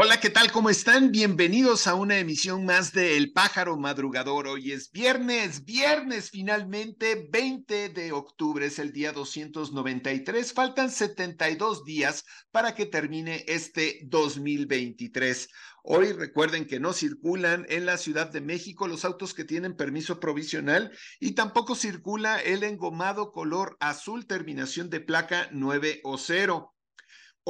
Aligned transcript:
Hola, 0.00 0.20
¿qué 0.20 0.30
tal? 0.30 0.52
¿Cómo 0.52 0.70
están? 0.70 1.10
Bienvenidos 1.10 1.88
a 1.88 1.96
una 1.96 2.20
emisión 2.20 2.64
más 2.64 2.92
de 2.92 3.16
El 3.16 3.32
Pájaro 3.32 3.76
Madrugador. 3.76 4.46
Hoy 4.46 4.70
es 4.70 4.92
viernes, 4.92 5.64
viernes 5.64 6.30
finalmente, 6.30 7.26
20 7.32 7.88
de 7.88 8.12
octubre, 8.12 8.64
es 8.64 8.78
el 8.78 8.92
día 8.92 9.10
293. 9.10 10.52
Faltan 10.52 10.92
72 10.92 11.84
días 11.84 12.24
para 12.52 12.76
que 12.76 12.86
termine 12.86 13.44
este 13.48 13.98
2023. 14.04 15.48
Hoy 15.82 16.12
recuerden 16.12 16.68
que 16.68 16.78
no 16.78 16.92
circulan 16.92 17.66
en 17.68 17.84
la 17.84 17.96
Ciudad 17.96 18.30
de 18.30 18.40
México 18.40 18.86
los 18.86 19.04
autos 19.04 19.34
que 19.34 19.42
tienen 19.42 19.74
permiso 19.74 20.20
provisional 20.20 20.92
y 21.18 21.32
tampoco 21.32 21.74
circula 21.74 22.38
el 22.38 22.62
engomado 22.62 23.32
color 23.32 23.76
azul 23.80 24.28
terminación 24.28 24.90
de 24.90 25.00
placa 25.00 25.48
9 25.50 26.02
o 26.04 26.18
0. 26.18 26.72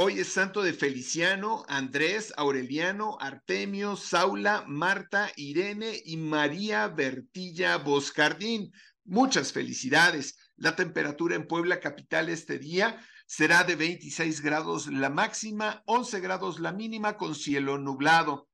Hoy 0.01 0.21
es 0.21 0.29
santo 0.29 0.63
de 0.63 0.75
Feliciano, 0.75 1.65
Andrés, 1.67 2.33
Aureliano, 2.37 3.19
Artemio, 3.21 3.97
Saula, 3.97 4.63
Marta, 4.69 5.33
Irene 5.35 6.01
y 6.05 6.17
María 6.17 6.87
Bertilla 6.87 7.79
Boscardín. 7.79 8.71
Muchas 9.05 9.53
felicidades. 9.53 10.39
La 10.55 10.77
temperatura 10.77 11.35
en 11.35 11.49
Puebla 11.49 11.81
capital 11.81 12.29
este 12.29 12.61
día 12.61 13.05
será 13.27 13.65
de 13.65 13.75
26 13.75 14.41
grados 14.41 14.87
la 14.87 15.11
máxima, 15.11 15.83
11 15.87 16.21
grados 16.21 16.61
la 16.61 16.71
mínima 16.71 17.17
con 17.17 17.35
cielo 17.35 17.77
nublado. 17.77 18.49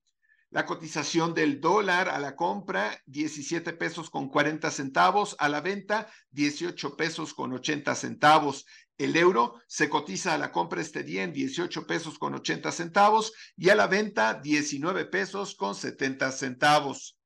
La 0.55 0.67
cotización 0.67 1.35
del 1.35 1.61
dólar 1.61 2.09
a 2.09 2.21
la 2.21 2.37
compra, 2.37 2.97
17 3.07 3.73
pesos 3.73 4.09
con 4.09 4.29
40 4.29 4.71
centavos, 4.71 5.35
a 5.41 5.49
la 5.49 5.61
venta, 5.61 6.07
18 6.31 6.97
pesos 6.97 7.35
con 7.35 7.53
80 7.53 7.93
centavos. 7.97 8.65
El 8.97 9.17
euro 9.17 9.57
se 9.67 9.89
cotiza 9.89 10.33
a 10.33 10.39
la 10.39 10.53
compra 10.53 10.81
este 10.81 11.03
día 11.03 11.25
en 11.25 11.33
18 11.33 11.89
pesos 11.89 12.21
con 12.21 12.37
80 12.37 12.71
centavos 12.71 13.33
y 13.57 13.71
a 13.71 13.75
la 13.75 13.89
venta 13.89 14.35
19 14.35 15.07
pesos 15.07 15.57
con 15.57 15.75
70 15.75 16.31
centavos. 16.31 17.19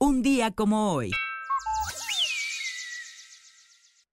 Un 0.00 0.22
día 0.22 0.50
como 0.50 0.92
hoy. 0.92 1.12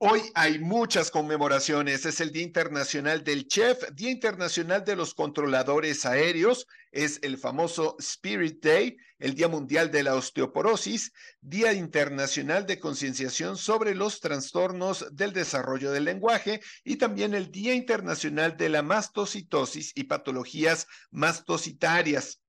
Hoy 0.05 0.21
hay 0.35 0.59
muchas 0.59 1.09
conmemoraciones. 1.09 2.05
Es 2.05 2.19
el 2.19 2.33
Día 2.33 2.43
Internacional 2.43 3.23
del 3.23 3.47
Chef, 3.47 3.89
Día 3.93 4.11
Internacional 4.11 4.83
de 4.83 4.97
los 4.97 5.13
Controladores 5.13 6.05
Aéreos, 6.05 6.67
es 6.91 7.19
el 7.21 7.37
famoso 7.37 7.95
Spirit 7.99 8.61
Day, 8.61 8.97
el 9.17 9.33
Día 9.33 9.47
Mundial 9.47 9.91
de 9.91 10.03
la 10.03 10.15
Osteoporosis, 10.15 11.13
Día 11.39 11.71
Internacional 11.71 12.65
de 12.65 12.81
Concienciación 12.81 13.55
sobre 13.55 13.95
los 13.95 14.19
Trastornos 14.19 15.05
del 15.15 15.31
Desarrollo 15.31 15.93
del 15.93 16.03
Lenguaje 16.03 16.59
y 16.83 16.97
también 16.97 17.33
el 17.33 17.49
Día 17.49 17.73
Internacional 17.73 18.57
de 18.57 18.67
la 18.67 18.81
Mastocitosis 18.81 19.93
y 19.95 20.03
Patologías 20.03 20.85
Mastocitarias. 21.11 22.41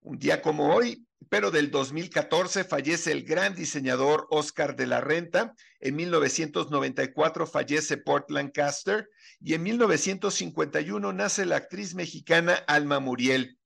Un 0.00 0.18
día 0.18 0.40
como 0.40 0.74
hoy, 0.74 1.03
pero 1.28 1.50
del 1.50 1.70
2014 1.70 2.64
fallece 2.64 3.12
el 3.12 3.24
gran 3.24 3.54
diseñador 3.54 4.26
Oscar 4.30 4.76
de 4.76 4.86
la 4.86 5.00
Renta, 5.00 5.54
en 5.80 5.96
1994 5.96 7.46
fallece 7.46 7.96
Port 7.96 8.30
Lancaster 8.30 9.08
y 9.40 9.54
en 9.54 9.62
1951 9.62 11.12
nace 11.12 11.46
la 11.46 11.56
actriz 11.56 11.94
mexicana 11.94 12.54
Alma 12.66 13.00
Muriel. 13.00 13.58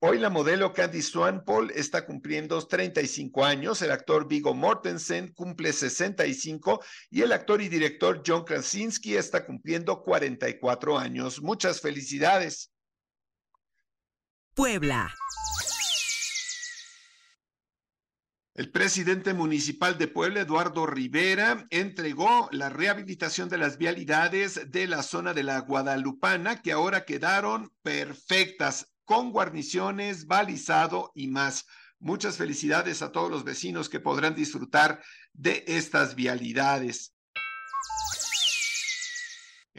Hoy 0.00 0.18
la 0.18 0.30
modelo 0.30 0.72
Candy 0.72 1.02
Swanpoel 1.02 1.72
está 1.72 2.06
cumpliendo 2.06 2.64
35 2.64 3.44
años, 3.44 3.82
el 3.82 3.90
actor 3.90 4.28
Vigo 4.28 4.54
Mortensen 4.54 5.32
cumple 5.32 5.72
65 5.72 6.80
y 7.10 7.22
el 7.22 7.32
actor 7.32 7.60
y 7.60 7.68
director 7.68 8.22
John 8.24 8.44
Krasinski 8.44 9.16
está 9.16 9.44
cumpliendo 9.44 10.04
44 10.04 10.96
años. 10.96 11.42
Muchas 11.42 11.80
felicidades. 11.80 12.70
Puebla. 14.54 15.12
El 18.58 18.72
presidente 18.72 19.34
municipal 19.34 19.98
de 19.98 20.08
Puebla, 20.08 20.40
Eduardo 20.40 20.84
Rivera, 20.84 21.64
entregó 21.70 22.48
la 22.50 22.68
rehabilitación 22.68 23.48
de 23.48 23.56
las 23.56 23.78
vialidades 23.78 24.72
de 24.72 24.88
la 24.88 25.04
zona 25.04 25.32
de 25.32 25.44
la 25.44 25.60
Guadalupana, 25.60 26.60
que 26.60 26.72
ahora 26.72 27.04
quedaron 27.04 27.70
perfectas, 27.82 28.92
con 29.04 29.30
guarniciones, 29.30 30.26
balizado 30.26 31.12
y 31.14 31.28
más. 31.28 31.66
Muchas 32.00 32.36
felicidades 32.36 33.00
a 33.00 33.12
todos 33.12 33.30
los 33.30 33.44
vecinos 33.44 33.88
que 33.88 34.00
podrán 34.00 34.34
disfrutar 34.34 35.04
de 35.32 35.62
estas 35.68 36.16
vialidades. 36.16 37.14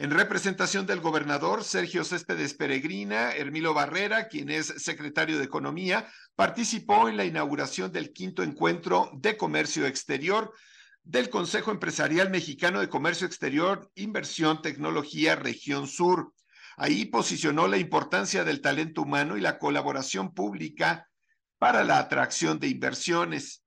En 0.00 0.10
representación 0.12 0.86
del 0.86 1.00
gobernador 1.00 1.62
Sergio 1.62 2.04
Céspedes 2.04 2.54
Peregrina, 2.54 3.32
Hermilo 3.32 3.74
Barrera, 3.74 4.28
quien 4.28 4.48
es 4.48 4.68
secretario 4.78 5.36
de 5.36 5.44
Economía, 5.44 6.08
participó 6.36 7.10
en 7.10 7.18
la 7.18 7.26
inauguración 7.26 7.92
del 7.92 8.10
quinto 8.10 8.42
encuentro 8.42 9.10
de 9.12 9.36
comercio 9.36 9.84
exterior 9.84 10.54
del 11.02 11.28
Consejo 11.28 11.70
Empresarial 11.70 12.30
Mexicano 12.30 12.80
de 12.80 12.88
Comercio 12.88 13.26
Exterior, 13.26 13.90
Inversión, 13.94 14.62
Tecnología, 14.62 15.36
Región 15.36 15.86
Sur. 15.86 16.32
Ahí 16.78 17.04
posicionó 17.04 17.68
la 17.68 17.76
importancia 17.76 18.42
del 18.42 18.62
talento 18.62 19.02
humano 19.02 19.36
y 19.36 19.42
la 19.42 19.58
colaboración 19.58 20.32
pública 20.32 21.10
para 21.58 21.84
la 21.84 21.98
atracción 21.98 22.58
de 22.58 22.68
inversiones. 22.68 23.64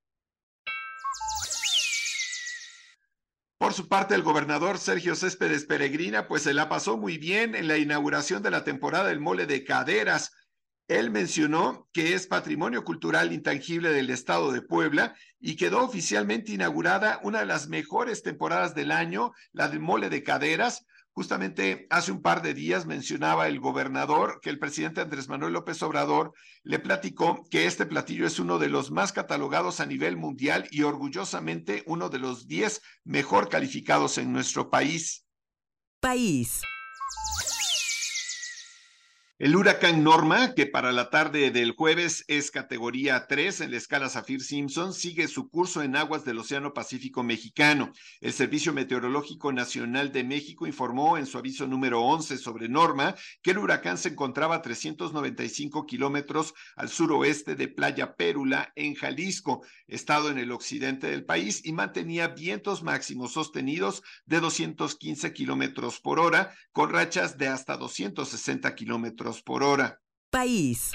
Por 3.64 3.72
su 3.74 3.88
parte, 3.88 4.14
el 4.14 4.24
gobernador 4.24 4.78
Sergio 4.78 5.16
Céspedes 5.16 5.64
Peregrina, 5.64 6.28
pues 6.28 6.44
se 6.44 6.54
la 6.54 6.68
pasó 6.68 6.98
muy 6.98 7.18
bien 7.18 7.56
en 7.56 7.70
la 7.70 7.78
inauguración 7.78 8.44
de 8.44 8.52
la 8.52 8.66
temporada 8.66 9.08
del 9.08 9.22
mole 9.22 9.46
de 9.46 9.64
caderas. 9.64 10.34
Él 10.90 11.12
mencionó 11.12 11.88
que 11.94 12.14
es 12.14 12.28
patrimonio 12.28 12.84
cultural 12.84 13.32
intangible 13.32 13.94
del 13.94 14.10
estado 14.10 14.52
de 14.52 14.62
Puebla 14.62 15.16
y 15.40 15.56
quedó 15.56 15.82
oficialmente 15.86 16.52
inaugurada 16.52 17.22
una 17.24 17.40
de 17.40 17.46
las 17.46 17.70
mejores 17.70 18.22
temporadas 18.22 18.76
del 18.76 18.92
año, 18.92 19.32
la 19.54 19.70
del 19.70 19.80
mole 19.80 20.10
de 20.10 20.24
caderas, 20.24 20.86
Justamente 21.16 21.86
hace 21.92 22.12
un 22.12 22.24
par 22.24 22.42
de 22.42 22.56
días 22.56 22.88
mencionaba 22.88 23.48
el 23.48 23.60
gobernador 23.60 24.40
que 24.42 24.50
el 24.50 24.58
presidente 24.58 25.00
Andrés 25.00 25.30
Manuel 25.30 25.54
López 25.54 25.82
Obrador 25.84 26.34
le 26.64 26.80
platicó 26.80 27.46
que 27.52 27.68
este 27.68 27.86
platillo 27.86 28.26
es 28.26 28.40
uno 28.40 28.58
de 28.58 28.68
los 28.68 28.90
más 28.90 29.14
catalogados 29.14 29.80
a 29.80 29.86
nivel 29.86 30.18
mundial 30.18 30.68
y 30.72 30.82
orgullosamente 30.82 31.84
uno 31.86 32.10
de 32.10 32.18
los 32.18 32.48
10 32.48 32.82
mejor 33.04 33.48
calificados 33.48 34.18
en 34.18 34.34
nuestro 34.34 34.72
país. 34.72 35.28
País. 36.00 36.62
El 39.44 39.58
huracán 39.58 40.06
Norma, 40.06 40.54
que 40.54 40.68
para 40.68 40.94
la 40.94 41.10
tarde 41.10 41.52
del 41.52 41.72
jueves 41.72 42.24
es 42.30 42.50
categoría 42.50 43.28
3 43.28 43.60
en 43.60 43.72
la 43.72 43.78
escala 43.78 44.08
Saffir-Simpson, 44.08 44.94
sigue 44.94 45.28
su 45.28 45.50
curso 45.50 45.84
en 45.84 45.98
aguas 45.98 46.24
del 46.24 46.40
Océano 46.40 46.74
Pacífico 46.74 47.24
mexicano. 47.24 47.92
El 48.22 48.32
Servicio 48.32 48.72
Meteorológico 48.72 49.52
Nacional 49.52 50.14
de 50.14 50.24
México 50.24 50.66
informó 50.66 51.18
en 51.18 51.26
su 51.26 51.38
aviso 51.38 51.68
número 51.68 52.00
11 52.04 52.38
sobre 52.38 52.70
Norma 52.70 53.16
que 53.42 53.52
el 53.52 53.58
huracán 53.58 53.98
se 53.98 54.08
encontraba 54.08 54.56
a 54.56 54.62
395 54.62 55.86
kilómetros 55.88 56.54
al 56.78 56.88
suroeste 56.88 57.56
de 57.56 57.68
Playa 57.68 58.16
Pérula, 58.16 58.72
en 58.78 58.96
Jalisco, 58.96 59.66
estado 59.88 60.30
en 60.30 60.38
el 60.38 60.54
occidente 60.54 61.08
del 61.08 61.26
país, 61.26 61.66
y 61.66 61.74
mantenía 61.74 62.30
vientos 62.30 62.82
máximos 62.82 63.34
sostenidos 63.34 64.04
de 64.26 64.40
215 64.40 65.34
kilómetros 65.34 66.00
por 66.00 66.22
hora, 66.22 66.54
con 66.72 66.92
rachas 66.92 67.38
de 67.38 67.50
hasta 67.50 67.76
260 67.76 68.74
kilómetros 68.74 69.33
por 69.42 69.64
hora. 69.64 70.02
País. 70.30 70.92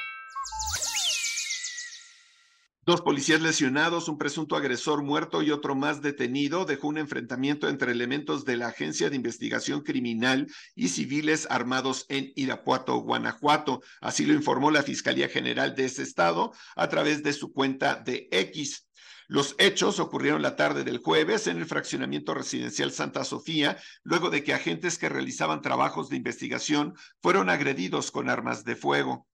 Dos 2.88 3.02
policías 3.02 3.42
lesionados, 3.42 4.08
un 4.08 4.16
presunto 4.16 4.56
agresor 4.56 5.02
muerto 5.02 5.42
y 5.42 5.50
otro 5.50 5.74
más 5.74 6.00
detenido 6.00 6.64
dejó 6.64 6.88
un 6.88 6.96
enfrentamiento 6.96 7.68
entre 7.68 7.92
elementos 7.92 8.46
de 8.46 8.56
la 8.56 8.68
Agencia 8.68 9.10
de 9.10 9.16
Investigación 9.16 9.82
Criminal 9.82 10.46
y 10.74 10.88
civiles 10.88 11.46
armados 11.50 12.06
en 12.08 12.32
Irapuato, 12.34 12.96
Guanajuato. 12.96 13.82
Así 14.00 14.24
lo 14.24 14.32
informó 14.32 14.70
la 14.70 14.82
Fiscalía 14.82 15.28
General 15.28 15.74
de 15.74 15.84
ese 15.84 16.02
estado 16.02 16.54
a 16.76 16.88
través 16.88 17.22
de 17.22 17.34
su 17.34 17.52
cuenta 17.52 17.94
de 17.96 18.26
X. 18.30 18.87
Los 19.30 19.54
hechos 19.58 20.00
ocurrieron 20.00 20.40
la 20.40 20.56
tarde 20.56 20.84
del 20.84 20.98
jueves 20.98 21.48
en 21.48 21.58
el 21.58 21.66
fraccionamiento 21.66 22.32
residencial 22.32 22.92
Santa 22.92 23.24
Sofía, 23.24 23.76
luego 24.02 24.30
de 24.30 24.42
que 24.42 24.54
agentes 24.54 24.96
que 24.96 25.10
realizaban 25.10 25.60
trabajos 25.60 26.08
de 26.08 26.16
investigación 26.16 26.94
fueron 27.20 27.50
agredidos 27.50 28.10
con 28.10 28.30
armas 28.30 28.64
de 28.64 28.74
fuego. 28.74 29.26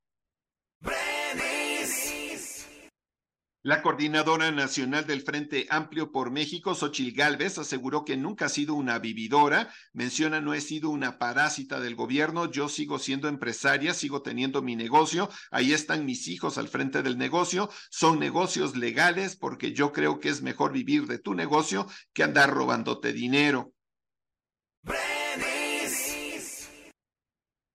La 3.67 3.81
coordinadora 3.81 4.51
nacional 4.51 5.07
del 5.07 5.23
Frente 5.23 5.67
Amplio 5.71 6.13
por 6.13 6.31
México, 6.31 6.75
Xochil 6.75 7.15
Gálvez, 7.15 7.57
aseguró 7.57 8.05
que 8.05 8.15
nunca 8.15 8.45
ha 8.45 8.49
sido 8.51 8.75
una 8.75 8.99
vividora. 8.99 9.73
Menciona 9.95 10.43
no 10.43 10.53
he 10.53 10.61
sido 10.61 10.91
una 10.91 11.19
parásita 11.19 11.81
del 11.81 11.95
gobierno. 11.95 12.51
Yo 12.51 12.69
sigo 12.69 12.99
siendo 12.99 13.27
empresaria, 13.27 13.95
sigo 13.95 14.21
teniendo 14.21 14.61
mi 14.61 14.77
negocio. 14.77 15.31
Ahí 15.51 15.73
están 15.73 16.05
mis 16.05 16.29
hijos 16.29 16.59
al 16.59 16.69
frente 16.69 17.03
del 17.03 17.17
negocio. 17.17 17.71
Son 17.89 18.19
negocios 18.19 18.77
legales 18.77 19.35
porque 19.35 19.73
yo 19.73 19.93
creo 19.93 20.21
que 20.21 20.29
es 20.29 20.43
mejor 20.43 20.71
vivir 20.71 21.07
de 21.07 21.19
tu 21.19 21.33
negocio 21.33 21.87
que 22.13 22.23
andar 22.23 22.51
robándote 22.51 23.15
dinero. 23.15 23.73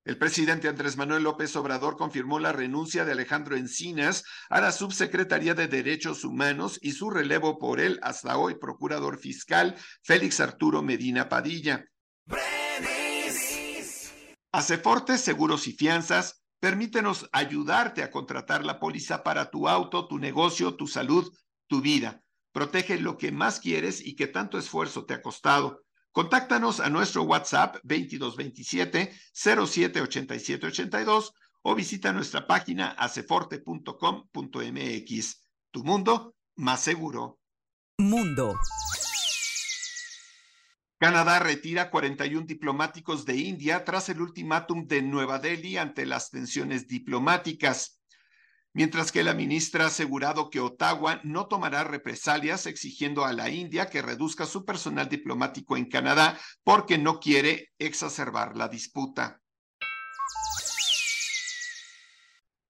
El 0.10 0.18
presidente 0.18 0.68
Andrés 0.68 0.98
Manuel 0.98 1.22
López 1.22 1.56
Obrador 1.56 1.96
confirmó 1.96 2.40
la 2.40 2.52
renuncia 2.52 3.06
de 3.06 3.12
Alejandro 3.12 3.56
Encinas 3.56 4.24
a 4.50 4.60
la 4.60 4.72
Subsecretaría 4.72 5.54
de 5.54 5.68
Derechos 5.68 6.24
Humanos 6.24 6.80
y 6.82 6.94
su 6.94 7.12
relevo 7.12 7.60
por 7.60 7.80
él 7.80 8.00
hasta 8.02 8.36
hoy 8.40 8.56
procurador 8.56 9.20
fiscal 9.20 9.76
Félix 10.02 10.40
Arturo 10.40 10.82
Medina 10.82 11.30
Padilla. 11.30 11.86
Acefortes 14.52 15.22
Seguros 15.22 15.68
y 15.68 15.74
Fianzas, 15.74 16.42
permítenos 16.60 17.30
ayudarte 17.32 18.02
a 18.02 18.10
contratar 18.10 18.66
la 18.66 18.80
póliza 18.80 19.22
para 19.22 19.52
tu 19.52 19.68
auto, 19.68 20.08
tu 20.08 20.18
negocio, 20.18 20.76
tu 20.76 20.88
salud, 20.88 21.32
tu 21.68 21.82
vida. 21.82 22.24
Protege 22.52 23.00
lo 23.00 23.16
que 23.16 23.32
más 23.32 23.60
quieres 23.60 24.04
y 24.04 24.16
que 24.16 24.26
tanto 24.26 24.58
esfuerzo 24.58 25.06
te 25.06 25.14
ha 25.14 25.22
costado. 25.22 25.84
Contáctanos 26.12 26.80
a 26.80 26.90
nuestro 26.90 27.22
WhatsApp 27.24 27.76
2227 27.84 29.14
078782 29.32 31.34
o 31.62 31.76
visita 31.76 32.14
nuestra 32.14 32.48
página 32.48 32.92
aceforte.com.mx. 32.92 35.42
Tu 35.72 35.84
mundo 35.84 36.36
más 36.56 36.82
seguro. 36.82 37.40
Mundo. 38.00 38.58
Canadá 40.98 41.40
retira 41.40 41.92
41 41.92 42.46
diplomáticos 42.46 43.26
de 43.26 43.38
India 43.38 43.86
tras 43.86 44.10
el 44.10 44.22
ultimátum 44.22 44.86
de 44.86 45.02
Nueva 45.02 45.40
Delhi 45.40 45.78
ante 45.78 46.06
las 46.06 46.30
tensiones 46.30 46.88
diplomáticas 46.88 47.99
mientras 48.74 49.12
que 49.12 49.24
la 49.24 49.34
ministra 49.34 49.86
ha 49.86 49.88
asegurado 49.88 50.50
que 50.50 50.60
Ottawa 50.60 51.20
no 51.24 51.48
tomará 51.48 51.84
represalias 51.84 52.66
exigiendo 52.66 53.26
a 53.26 53.34
la 53.34 53.50
India 53.50 53.90
que 53.90 54.02
reduzca 54.02 54.46
su 54.46 54.66
personal 54.66 55.10
diplomático 55.10 55.78
en 55.78 55.86
Canadá 55.86 56.40
porque 56.64 56.98
no 56.98 57.20
quiere 57.20 57.72
exacerbar 57.80 58.56
la 58.56 58.68
disputa. 58.68 59.42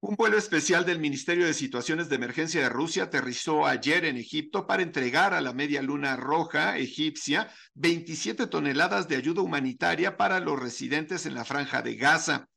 Un 0.01 0.15
vuelo 0.15 0.37
especial 0.37 0.85
del 0.85 0.97
Ministerio 0.97 1.45
de 1.45 1.53
Situaciones 1.53 2.07
de 2.07 2.15
Emergencia 2.15 2.61
de 2.61 2.69
Rusia 2.69 3.03
aterrizó 3.03 3.65
ayer 3.65 4.05
en 4.05 4.15
Egipto 4.15 4.65
para 4.65 4.81
entregar 4.81 5.33
a 5.33 5.41
la 5.41 5.51
Media 5.51 5.81
Luna 5.81 6.15
Roja 6.15 6.77
egipcia 6.77 7.51
27 7.73 8.47
toneladas 8.47 9.09
de 9.09 9.17
ayuda 9.17 9.41
humanitaria 9.41 10.15
para 10.15 10.39
los 10.39 10.57
residentes 10.57 11.25
en 11.25 11.33
la 11.33 11.43
franja 11.43 11.81
de 11.81 11.95
Gaza. 11.97 12.47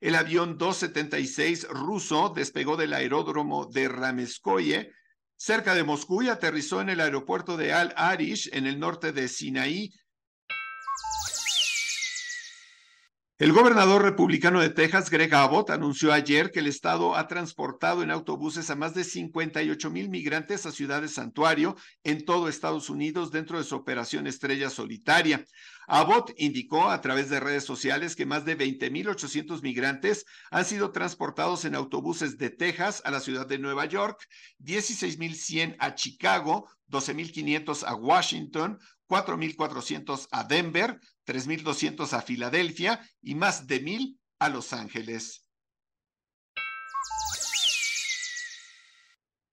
El 0.00 0.14
avión 0.14 0.58
276 0.58 1.68
ruso 1.70 2.32
despegó 2.34 2.76
del 2.76 2.92
aeródromo 2.92 3.66
de 3.66 3.88
Rameskoye, 3.88 4.92
cerca 5.36 5.74
de 5.74 5.84
Moscú, 5.84 6.22
y 6.22 6.28
aterrizó 6.28 6.80
en 6.80 6.90
el 6.90 7.00
aeropuerto 7.00 7.56
de 7.56 7.72
Al-Arish, 7.72 8.50
en 8.52 8.66
el 8.66 8.78
norte 8.78 9.12
de 9.12 9.28
Sinaí, 9.28 9.92
El 13.38 13.52
gobernador 13.52 14.02
republicano 14.02 14.60
de 14.60 14.68
Texas, 14.68 15.10
Greg 15.10 15.32
Abbott, 15.32 15.70
anunció 15.70 16.12
ayer 16.12 16.50
que 16.50 16.58
el 16.58 16.66
estado 16.66 17.14
ha 17.14 17.28
transportado 17.28 18.02
en 18.02 18.10
autobuses 18.10 18.68
a 18.68 18.74
más 18.74 18.94
de 18.94 19.04
58 19.04 19.90
mil 19.90 20.08
migrantes 20.10 20.66
a 20.66 20.72
ciudades 20.72 21.12
santuario 21.12 21.76
en 22.02 22.24
todo 22.24 22.48
Estados 22.48 22.90
Unidos 22.90 23.30
dentro 23.30 23.56
de 23.56 23.62
su 23.62 23.76
operación 23.76 24.26
Estrella 24.26 24.70
Solitaria. 24.70 25.44
Abbott 25.86 26.32
indicó 26.36 26.90
a 26.90 27.00
través 27.00 27.30
de 27.30 27.38
redes 27.38 27.62
sociales 27.62 28.16
que 28.16 28.26
más 28.26 28.44
de 28.44 28.58
20.800 28.58 29.62
migrantes 29.62 30.24
han 30.50 30.64
sido 30.64 30.90
transportados 30.90 31.64
en 31.64 31.76
autobuses 31.76 32.38
de 32.38 32.50
Texas 32.50 33.02
a 33.04 33.12
la 33.12 33.20
ciudad 33.20 33.46
de 33.46 33.60
Nueva 33.60 33.84
York, 33.84 34.18
16.100 34.58 35.76
a 35.78 35.94
Chicago, 35.94 36.68
12.500 36.90 37.84
a 37.86 37.94
Washington, 37.94 38.80
4.400 39.08 40.28
a 40.30 40.44
Denver, 40.44 41.00
3.200 41.26 42.12
a 42.12 42.22
Filadelfia 42.22 43.00
y 43.22 43.34
más 43.34 43.66
de 43.66 43.82
1.000 43.82 44.18
a 44.38 44.48
Los 44.48 44.72
Ángeles. 44.72 45.48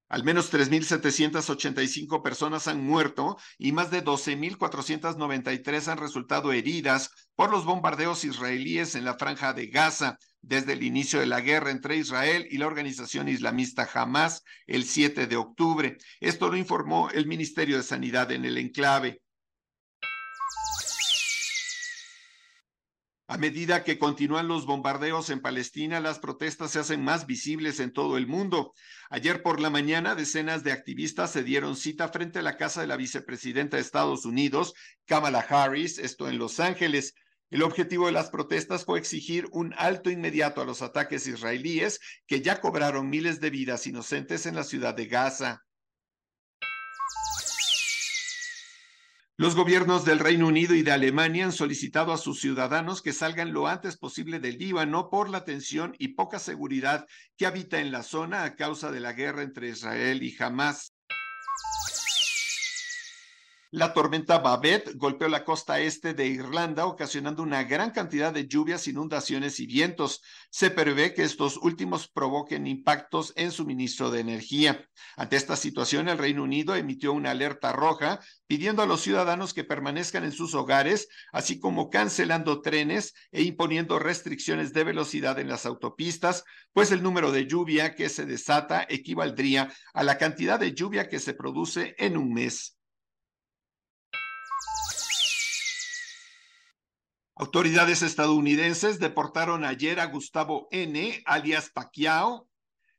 Al 0.07 0.24
menos 0.24 0.54
3.785 0.54 2.22
personas 2.22 2.68
han 2.68 2.80
muerto 2.81 3.38
y 3.57 3.72
más 3.72 3.90
de 3.90 4.04
12.493 4.04 5.88
han 5.88 5.98
resultado 5.98 6.54
heridas 6.54 7.10
por 7.36 7.50
los 7.50 7.66
bombardeos 7.66 8.24
israelíes 8.24 8.94
en 8.94 9.04
la 9.04 9.16
franja 9.16 9.54
de 9.54 9.68
Gaza 9.68 10.19
desde 10.42 10.74
el 10.74 10.84
inicio 10.84 11.19
de 11.19 11.25
la 11.25 11.42
guerra 11.42 11.72
entre 11.72 11.98
Israel 11.98 12.48
y 12.51 12.60
la 12.60 12.68
organización 12.68 13.28
islamista 13.28 13.90
Hamas 13.92 14.44
el 14.68 14.86
7 14.86 15.25
de 15.25 15.38
octubre. 15.38 15.98
Esto 16.19 16.50
lo 16.50 16.56
informó 16.56 17.10
el 17.10 17.25
Ministerio 17.25 17.78
de 17.78 17.84
Sanidad 17.84 18.31
en 18.31 18.46
el 18.46 18.60
enclave. 18.60 19.24
A 23.27 23.39
medida 23.39 23.83
que 23.83 23.98
continúan 23.98 24.48
los 24.48 24.68
bombardeos 24.68 25.31
en 25.31 25.42
Palestina, 25.42 26.00
las 26.00 26.19
protestas 26.19 26.69
se 26.69 26.80
hacen 26.80 27.04
más 27.04 27.25
visibles 27.25 27.80
en 27.80 27.92
todo 27.92 28.18
el 28.18 28.27
mundo. 28.27 28.74
Ayer 29.10 29.42
por 29.42 29.60
la 29.60 29.72
mañana, 29.72 30.13
decenas 30.13 30.63
de 30.63 30.72
activistas 30.72 31.31
se 31.31 31.44
dieron 31.44 31.75
cita 31.75 32.10
frente 32.10 32.38
a 32.38 32.44
la 32.44 32.56
casa 32.56 32.81
de 32.81 32.88
la 32.88 32.98
vicepresidenta 32.98 33.77
de 33.77 33.81
Estados 33.81 34.25
Unidos, 34.25 34.75
Kamala 35.06 35.39
Harris, 35.39 35.98
esto 35.98 36.30
en 36.30 36.38
Los 36.38 36.60
Ángeles. 36.60 37.16
El 37.50 37.63
objetivo 37.63 38.06
de 38.06 38.12
las 38.12 38.30
protestas 38.30 38.86
fue 38.86 39.00
exigir 39.00 39.48
un 39.51 39.74
alto 39.75 40.12
inmediato 40.12 40.62
a 40.62 40.66
los 40.66 40.83
ataques 40.83 41.25
israelíes 41.25 42.00
que 42.27 42.42
ya 42.42 42.62
cobraron 42.62 43.10
miles 43.10 43.39
de 43.39 43.50
vidas 43.50 43.88
inocentes 43.88 44.45
en 44.45 44.54
la 44.54 44.63
ciudad 44.63 44.94
de 44.94 45.07
Gaza. 45.07 45.65
Los 49.38 49.54
gobiernos 49.54 50.06
del 50.06 50.20
Reino 50.20 50.48
Unido 50.48 50.76
y 50.76 50.82
de 50.82 50.94
Alemania 50.94 51.44
han 51.44 51.52
solicitado 51.52 52.14
a 52.14 52.18
sus 52.18 52.40
ciudadanos 52.40 53.02
que 53.02 53.12
salgan 53.12 53.52
lo 53.52 53.68
antes 53.68 53.98
posible 53.98 54.40
del 54.40 54.58
Líbano 54.58 55.10
por 55.10 55.30
la 55.30 55.44
tensión 55.44 55.94
y 56.00 56.10
poca 56.10 56.40
seguridad 56.40 57.06
que 57.36 57.46
habita 57.46 57.82
en 57.82 57.92
la 57.92 58.02
zona 58.02 58.46
a 58.46 58.56
causa 58.56 58.94
de 58.94 59.02
la 59.02 59.12
guerra 59.12 59.42
entre 59.42 59.68
Israel 59.68 60.24
y 60.24 60.34
Hamas. 60.42 60.95
La 63.75 63.94
tormenta 63.94 64.38
Babet 64.38 64.94
golpeó 64.96 65.27
la 65.27 65.44
costa 65.44 65.82
este 65.82 66.13
de 66.13 66.27
Irlanda, 66.27 66.86
ocasionando 66.86 67.44
una 67.44 67.65
gran 67.65 67.91
cantidad 67.91 68.32
de 68.32 68.48
lluvias, 68.48 68.88
inundaciones 68.88 69.60
y 69.60 69.65
vientos. 69.67 70.22
Se 70.50 70.72
prevé 70.72 71.13
que 71.13 71.24
estos 71.24 71.58
últimos 71.58 72.08
provoquen 72.08 72.67
impactos 72.67 73.34
en 73.36 73.51
suministro 73.51 74.12
de 74.12 74.22
energía. 74.22 74.88
Ante 75.17 75.36
esta 75.36 75.58
situación, 75.58 76.08
el 76.08 76.17
Reino 76.17 76.44
Unido 76.44 76.74
emitió 76.74 77.12
una 77.12 77.32
alerta 77.32 77.74
roja 77.74 78.22
pidiendo 78.48 78.82
a 78.82 78.86
los 78.86 79.01
ciudadanos 79.01 79.53
que 79.53 79.65
permanezcan 79.65 80.24
en 80.24 80.32
sus 80.32 80.55
hogares, 80.55 81.10
así 81.34 81.60
como 81.60 81.89
cancelando 81.89 82.62
trenes 82.62 83.13
e 83.34 83.41
imponiendo 83.41 84.00
restricciones 84.00 84.72
de 84.72 84.86
velocidad 84.86 85.38
en 85.38 85.50
las 85.50 85.65
autopistas, 85.65 86.46
pues 86.72 86.94
el 86.94 87.03
número 87.03 87.34
de 87.34 87.46
lluvia 87.46 87.94
que 87.94 88.08
se 88.08 88.25
desata 88.25 88.88
equivaldría 88.88 89.70
a 89.94 90.03
la 90.05 90.17
cantidad 90.17 90.62
de 90.62 90.74
lluvia 90.74 91.10
que 91.10 91.20
se 91.20 91.34
produce 91.34 91.94
en 91.98 92.15
un 92.15 92.32
mes. 92.32 92.75
Autoridades 97.38 98.01
estadounidenses 98.01 98.98
deportaron 98.98 99.65
ayer 99.65 100.00
a 100.00 100.06
Gustavo 100.06 100.70
N., 100.72 101.22
alias 101.25 101.70
Pacquiao, 101.70 102.48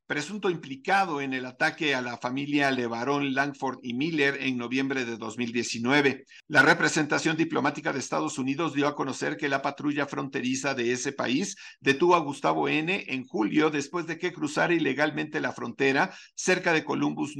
presunto 0.06 0.50
implicado 0.50 1.22
en 1.22 1.32
el 1.32 1.46
ataque 1.46 1.94
a 1.94 2.02
la 2.02 2.18
familia 2.18 2.70
Levarón, 2.70 3.32
Langford 3.32 3.78
y 3.82 3.94
Miller 3.94 4.36
en 4.42 4.58
noviembre 4.58 5.06
de 5.06 5.16
2019. 5.16 6.26
La 6.48 6.60
representación 6.60 7.38
diplomática 7.38 7.94
de 7.94 7.98
Estados 7.98 8.38
Unidos 8.38 8.74
dio 8.74 8.88
a 8.88 8.94
conocer 8.94 9.38
que 9.38 9.48
la 9.48 9.62
patrulla 9.62 10.06
fronteriza 10.06 10.74
de 10.74 10.92
ese 10.92 11.12
país 11.12 11.56
detuvo 11.80 12.14
a 12.14 12.20
Gustavo 12.20 12.68
N. 12.68 13.06
en 13.08 13.24
julio 13.24 13.70
después 13.70 14.06
de 14.06 14.18
que 14.18 14.34
cruzara 14.34 14.74
ilegalmente 14.74 15.40
la 15.40 15.52
frontera 15.52 16.14
cerca 16.34 16.74
de 16.74 16.84
Columbus, 16.84 17.38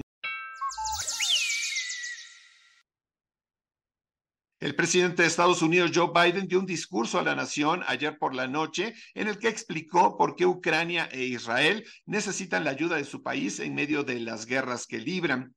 El 4.59 4.75
presidente 4.75 5.21
de 5.21 5.29
Estados 5.29 5.61
Unidos, 5.61 5.91
Joe 5.95 6.11
Biden, 6.15 6.49
dio 6.49 6.59
un 6.59 6.65
discurso 6.65 7.19
a 7.19 7.23
la 7.23 7.35
nación 7.35 7.83
ayer 7.89 8.17
por 8.19 8.35
la 8.35 8.47
noche 8.47 8.95
en 9.13 9.29
el 9.29 9.39
que 9.39 9.49
explicó 9.49 10.17
por 10.17 10.35
qué 10.35 10.47
Ucrania 10.47 11.11
e 11.13 11.25
Israel 11.25 11.85
necesitan 12.07 12.65
la 12.65 12.71
ayuda 12.71 12.97
de 12.97 13.05
su 13.05 13.23
país 13.23 13.61
en 13.61 13.75
medio 13.75 14.03
de 14.03 14.19
las 14.19 14.47
guerras 14.47 14.87
que 14.87 14.99
libran. 14.99 15.56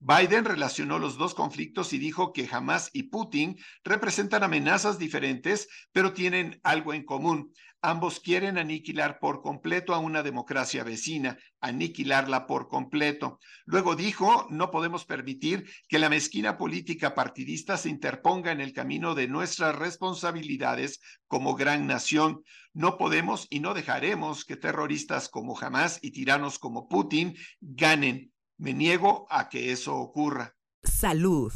Biden 0.00 0.44
relacionó 0.44 1.00
los 1.00 1.18
dos 1.18 1.34
conflictos 1.34 1.92
y 1.92 1.98
dijo 1.98 2.32
que 2.32 2.48
Hamas 2.50 2.88
y 2.92 3.04
Putin 3.04 3.56
representan 3.82 4.44
amenazas 4.44 4.96
diferentes, 4.96 5.68
pero 5.90 6.12
tienen 6.12 6.60
algo 6.62 6.94
en 6.94 7.04
común. 7.04 7.52
Ambos 7.82 8.20
quieren 8.20 8.58
aniquilar 8.58 9.18
por 9.18 9.42
completo 9.42 9.94
a 9.94 9.98
una 9.98 10.22
democracia 10.22 10.84
vecina, 10.84 11.36
aniquilarla 11.60 12.46
por 12.46 12.68
completo. 12.68 13.40
Luego 13.66 13.96
dijo, 13.96 14.46
no 14.50 14.70
podemos 14.70 15.04
permitir 15.04 15.68
que 15.88 15.98
la 15.98 16.08
mezquina 16.08 16.58
política 16.58 17.14
partidista 17.14 17.76
se 17.76 17.88
interponga 17.88 18.52
en 18.52 18.60
el 18.60 18.72
camino 18.72 19.14
de 19.16 19.26
nuestras 19.26 19.76
responsabilidades 19.76 21.00
como 21.26 21.54
gran 21.54 21.86
nación. 21.86 22.42
No 22.72 22.98
podemos 22.98 23.48
y 23.50 23.60
no 23.60 23.74
dejaremos 23.74 24.44
que 24.44 24.56
terroristas 24.56 25.28
como 25.28 25.58
Hamas 25.58 25.98
y 26.02 26.12
tiranos 26.12 26.58
como 26.58 26.88
Putin 26.88 27.36
ganen. 27.60 28.32
Me 28.58 28.74
niego 28.74 29.26
a 29.30 29.48
que 29.48 29.70
eso 29.70 29.96
ocurra. 29.96 30.56
Salud. 30.82 31.52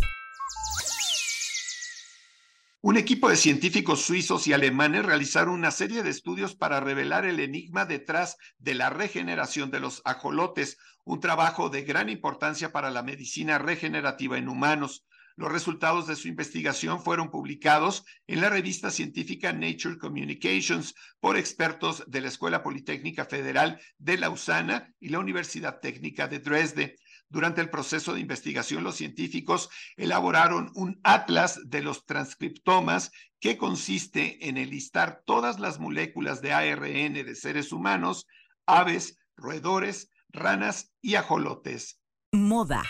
Un 2.80 2.96
equipo 2.96 3.28
de 3.28 3.36
científicos 3.36 4.02
suizos 4.02 4.46
y 4.46 4.52
alemanes 4.52 5.04
realizaron 5.04 5.54
una 5.54 5.70
serie 5.72 6.02
de 6.02 6.10
estudios 6.10 6.54
para 6.54 6.80
revelar 6.80 7.24
el 7.24 7.40
enigma 7.40 7.86
detrás 7.86 8.38
de 8.58 8.74
la 8.74 8.90
regeneración 8.90 9.70
de 9.70 9.80
los 9.80 10.02
ajolotes, 10.04 10.78
un 11.04 11.18
trabajo 11.20 11.70
de 11.70 11.82
gran 11.82 12.08
importancia 12.08 12.72
para 12.72 12.90
la 12.90 13.02
medicina 13.02 13.58
regenerativa 13.58 14.38
en 14.38 14.48
humanos. 14.48 15.04
Los 15.36 15.50
resultados 15.50 16.06
de 16.06 16.16
su 16.16 16.28
investigación 16.28 17.02
fueron 17.02 17.30
publicados 17.30 18.04
en 18.26 18.40
la 18.40 18.50
revista 18.50 18.90
científica 18.90 19.52
Nature 19.52 19.98
Communications 19.98 20.94
por 21.20 21.36
expertos 21.36 22.04
de 22.06 22.20
la 22.20 22.28
Escuela 22.28 22.62
Politécnica 22.62 23.24
Federal 23.24 23.80
de 23.98 24.18
Lausana 24.18 24.94
y 25.00 25.08
la 25.08 25.18
Universidad 25.18 25.80
Técnica 25.80 26.28
de 26.28 26.38
Dresde. 26.38 26.96
Durante 27.28 27.62
el 27.62 27.70
proceso 27.70 28.12
de 28.12 28.20
investigación, 28.20 28.84
los 28.84 28.96
científicos 28.96 29.70
elaboraron 29.96 30.70
un 30.74 31.00
atlas 31.02 31.60
de 31.64 31.80
los 31.80 32.04
transcriptomas 32.04 33.10
que 33.40 33.56
consiste 33.56 34.48
en 34.48 34.58
enlistar 34.58 35.22
todas 35.24 35.58
las 35.58 35.80
moléculas 35.80 36.42
de 36.42 36.52
ARN 36.52 37.14
de 37.14 37.34
seres 37.34 37.72
humanos, 37.72 38.26
aves, 38.66 39.18
roedores, 39.34 40.10
ranas 40.28 40.92
y 41.00 41.14
ajolotes. 41.14 42.00
Moda. 42.32 42.82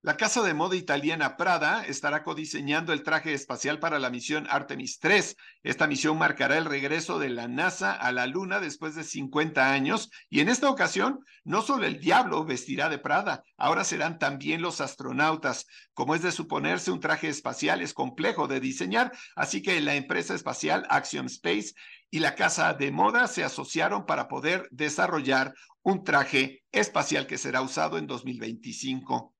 La 0.00 0.16
casa 0.16 0.42
de 0.42 0.54
moda 0.54 0.76
italiana 0.76 1.36
Prada 1.36 1.84
estará 1.84 2.22
codiseñando 2.22 2.92
el 2.92 3.02
traje 3.02 3.34
espacial 3.34 3.80
para 3.80 3.98
la 3.98 4.10
misión 4.10 4.46
Artemis 4.48 5.00
3. 5.00 5.34
Esta 5.64 5.88
misión 5.88 6.16
marcará 6.18 6.56
el 6.56 6.66
regreso 6.66 7.18
de 7.18 7.30
la 7.30 7.48
NASA 7.48 7.94
a 7.94 8.12
la 8.12 8.28
Luna 8.28 8.60
después 8.60 8.94
de 8.94 9.02
50 9.02 9.72
años 9.72 10.08
y 10.30 10.38
en 10.38 10.50
esta 10.50 10.70
ocasión 10.70 11.18
no 11.42 11.62
solo 11.62 11.84
el 11.84 11.98
diablo 11.98 12.44
vestirá 12.44 12.88
de 12.88 13.00
Prada, 13.00 13.42
ahora 13.56 13.82
serán 13.82 14.20
también 14.20 14.62
los 14.62 14.80
astronautas. 14.80 15.66
Como 15.94 16.14
es 16.14 16.22
de 16.22 16.30
suponerse, 16.30 16.92
un 16.92 17.00
traje 17.00 17.28
espacial 17.28 17.82
es 17.82 17.92
complejo 17.92 18.46
de 18.46 18.60
diseñar, 18.60 19.10
así 19.34 19.62
que 19.62 19.80
la 19.80 19.96
empresa 19.96 20.32
espacial 20.32 20.86
Axiom 20.90 21.26
Space 21.26 21.72
y 22.08 22.20
la 22.20 22.36
casa 22.36 22.72
de 22.72 22.92
moda 22.92 23.26
se 23.26 23.42
asociaron 23.42 24.06
para 24.06 24.28
poder 24.28 24.68
desarrollar 24.70 25.54
un 25.82 26.04
traje 26.04 26.62
espacial 26.70 27.26
que 27.26 27.36
será 27.36 27.62
usado 27.62 27.98
en 27.98 28.06
2025. 28.06 29.34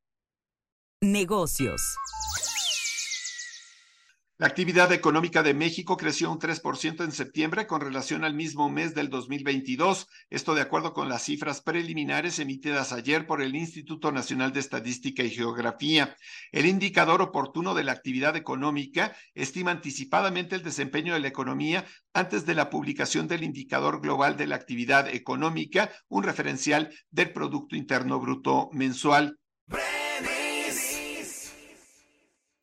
Negocios. 1.00 1.80
La 4.36 4.48
actividad 4.48 4.90
económica 4.92 5.44
de 5.44 5.54
México 5.54 5.96
creció 5.96 6.28
un 6.28 6.40
3% 6.40 7.04
en 7.04 7.12
septiembre 7.12 7.68
con 7.68 7.80
relación 7.80 8.24
al 8.24 8.34
mismo 8.34 8.68
mes 8.68 8.96
del 8.96 9.08
2022. 9.08 10.08
Esto 10.28 10.56
de 10.56 10.60
acuerdo 10.60 10.94
con 10.94 11.08
las 11.08 11.22
cifras 11.22 11.60
preliminares 11.60 12.40
emitidas 12.40 12.92
ayer 12.92 13.28
por 13.28 13.42
el 13.42 13.54
Instituto 13.54 14.10
Nacional 14.10 14.52
de 14.52 14.58
Estadística 14.58 15.22
y 15.22 15.30
Geografía. 15.30 16.16
El 16.50 16.66
indicador 16.66 17.22
oportuno 17.22 17.74
de 17.74 17.84
la 17.84 17.92
actividad 17.92 18.34
económica 18.34 19.14
estima 19.34 19.70
anticipadamente 19.70 20.56
el 20.56 20.64
desempeño 20.64 21.14
de 21.14 21.20
la 21.20 21.28
economía 21.28 21.84
antes 22.12 22.44
de 22.44 22.56
la 22.56 22.70
publicación 22.70 23.28
del 23.28 23.44
indicador 23.44 24.00
global 24.00 24.36
de 24.36 24.48
la 24.48 24.56
actividad 24.56 25.08
económica, 25.08 25.92
un 26.08 26.24
referencial 26.24 26.92
del 27.12 27.32
Producto 27.32 27.76
Interno 27.76 28.18
Bruto 28.18 28.68
mensual. 28.72 29.38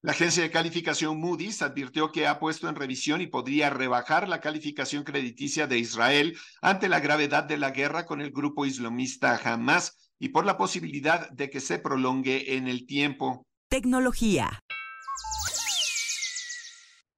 La 0.06 0.12
agencia 0.12 0.44
de 0.44 0.52
calificación 0.52 1.20
Moody's 1.20 1.64
advirtió 1.64 2.12
que 2.12 2.28
ha 2.28 2.38
puesto 2.38 2.70
en 2.70 2.76
revisión 2.76 3.22
y 3.22 3.26
podría 3.26 3.72
rebajar 3.72 4.30
la 4.30 4.40
calificación 4.40 5.04
crediticia 5.04 5.66
de 5.66 5.80
Israel 5.80 6.38
ante 6.62 6.90
la 6.90 7.00
gravedad 7.00 7.44
de 7.44 7.58
la 7.58 7.72
guerra 7.72 8.06
con 8.06 8.22
el 8.22 8.30
grupo 8.30 8.68
islamista 8.68 9.36
Hamas 9.44 9.98
y 10.20 10.30
por 10.30 10.46
la 10.46 10.60
posibilidad 10.60 11.32
de 11.32 11.50
que 11.50 11.60
se 11.60 11.80
prolongue 11.80 12.56
en 12.56 12.68
el 12.68 12.86
tiempo. 12.86 13.48
Tecnología. 13.68 14.60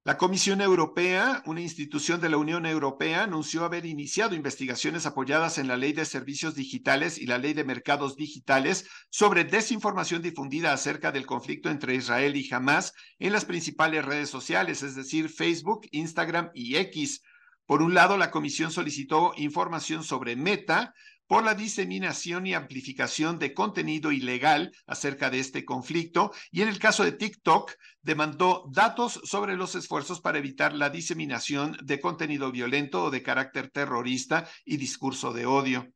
La 0.08 0.18
Comisión 0.18 0.62
Europea, 0.62 1.44
una 1.46 1.60
institución 1.60 2.22
de 2.22 2.30
la 2.30 2.38
Unión 2.38 2.66
Europea, 2.66 3.24
anunció 3.24 3.66
haber 3.66 3.86
iniciado 3.86 4.36
investigaciones 4.36 5.06
apoyadas 5.06 5.58
en 5.58 5.68
la 5.68 5.76
Ley 5.76 5.92
de 5.92 6.06
Servicios 6.06 6.56
Digitales 6.56 7.18
y 7.18 7.26
la 7.26 7.38
Ley 7.38 7.54
de 7.54 7.66
Mercados 7.66 8.16
Digitales 8.16 8.88
sobre 9.10 9.44
desinformación 9.44 10.22
difundida 10.22 10.72
acerca 10.72 11.12
del 11.12 11.26
conflicto 11.26 11.70
entre 11.70 11.94
Israel 11.96 12.38
y 12.38 12.48
Hamas 12.54 12.94
en 13.20 13.34
las 13.34 13.44
principales 13.44 14.06
redes 14.06 14.30
sociales, 14.30 14.82
es 14.82 14.96
decir, 14.96 15.28
Facebook, 15.28 15.82
Instagram 15.92 16.52
y 16.54 16.78
X. 16.78 17.22
Por 17.66 17.82
un 17.82 17.94
lado, 17.94 18.16
la 18.16 18.32
comisión 18.32 18.72
solicitó 18.72 19.34
información 19.36 20.06
sobre 20.06 20.38
Meta, 20.38 20.94
por 21.28 21.44
la 21.44 21.54
diseminación 21.54 22.48
y 22.48 22.54
amplificación 22.54 23.38
de 23.38 23.54
contenido 23.54 24.12
ilegal 24.12 24.72
acerca 24.86 25.30
de 25.30 25.40
este 25.40 25.66
conflicto 25.66 26.32
y 26.52 26.62
en 26.62 26.70
el 26.70 26.80
caso 26.80 27.04
de 27.04 27.12
TikTok 27.12 27.74
demandó 28.02 28.66
datos 28.72 29.20
sobre 29.24 29.56
los 29.56 29.76
esfuerzos 29.76 30.22
para 30.22 30.38
evitar 30.38 30.74
la 30.74 30.90
diseminación 30.90 31.78
de 31.84 32.00
contenido 32.00 32.52
violento 32.52 33.04
o 33.04 33.12
de 33.12 33.22
carácter 33.22 33.70
terrorista 33.70 34.48
y 34.66 34.78
discurso 34.78 35.34
de 35.34 35.46
odio. 35.46 35.88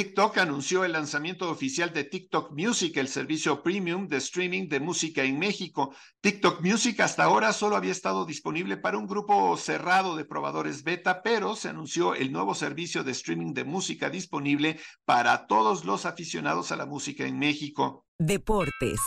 TikTok 0.00 0.38
anunció 0.38 0.86
el 0.86 0.92
lanzamiento 0.92 1.50
oficial 1.50 1.92
de 1.92 2.04
TikTok 2.04 2.52
Music, 2.52 2.96
el 2.96 3.08
servicio 3.08 3.62
premium 3.62 4.08
de 4.08 4.16
streaming 4.16 4.66
de 4.66 4.80
música 4.80 5.24
en 5.24 5.38
México. 5.38 5.94
TikTok 6.22 6.62
Music 6.62 7.00
hasta 7.00 7.24
ahora 7.24 7.52
solo 7.52 7.76
había 7.76 7.92
estado 7.92 8.24
disponible 8.24 8.78
para 8.78 8.96
un 8.96 9.06
grupo 9.06 9.54
cerrado 9.58 10.16
de 10.16 10.24
probadores 10.24 10.84
beta, 10.84 11.22
pero 11.22 11.54
se 11.54 11.68
anunció 11.68 12.14
el 12.14 12.32
nuevo 12.32 12.54
servicio 12.54 13.04
de 13.04 13.12
streaming 13.12 13.52
de 13.52 13.64
música 13.64 14.08
disponible 14.08 14.80
para 15.04 15.46
todos 15.46 15.84
los 15.84 16.06
aficionados 16.06 16.72
a 16.72 16.76
la 16.76 16.86
música 16.86 17.26
en 17.26 17.38
México. 17.38 18.06
Deportes. 18.18 19.00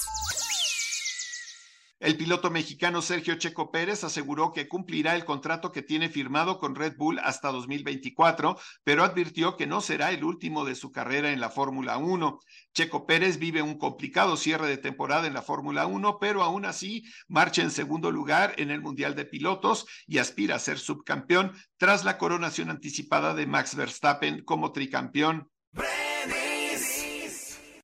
El 2.03 2.17
piloto 2.17 2.51
mexicano 2.51 3.01
Sergio 3.01 3.35
Checo 3.35 3.71
Pérez 3.71 4.03
aseguró 4.03 4.51
que 4.51 4.67
cumplirá 4.67 5.15
el 5.15 5.23
contrato 5.23 5.71
que 5.71 5.81
tiene 5.81 6.09
firmado 6.09 6.59
con 6.59 6.75
Red 6.75 6.97
Bull 6.97 7.17
hasta 7.19 7.49
2024, 7.49 8.59
pero 8.83 9.05
advirtió 9.05 9.55
que 9.55 9.67
no 9.67 9.79
será 9.79 10.11
el 10.11 10.25
último 10.25 10.65
de 10.65 10.75
su 10.75 10.91
carrera 10.91 11.31
en 11.31 11.39
la 11.39 11.49
Fórmula 11.49 11.97
1. 11.97 12.41
Checo 12.73 13.05
Pérez 13.05 13.39
vive 13.39 13.61
un 13.61 13.77
complicado 13.77 14.35
cierre 14.35 14.67
de 14.67 14.75
temporada 14.75 15.27
en 15.27 15.33
la 15.33 15.41
Fórmula 15.41 15.85
1, 15.85 16.19
pero 16.19 16.43
aún 16.43 16.65
así 16.65 17.05
marcha 17.29 17.61
en 17.61 17.71
segundo 17.71 18.11
lugar 18.11 18.53
en 18.57 18.69
el 18.69 18.81
Mundial 18.81 19.15
de 19.15 19.23
Pilotos 19.23 19.85
y 20.05 20.17
aspira 20.17 20.57
a 20.57 20.59
ser 20.59 20.79
subcampeón 20.79 21.53
tras 21.77 22.03
la 22.03 22.17
coronación 22.17 22.69
anticipada 22.69 23.33
de 23.33 23.47
Max 23.47 23.75
Verstappen 23.75 24.43
como 24.43 24.73
tricampeón. 24.73 25.49